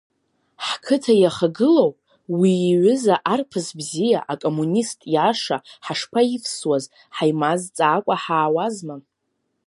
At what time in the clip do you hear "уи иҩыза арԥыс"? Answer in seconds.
2.39-3.67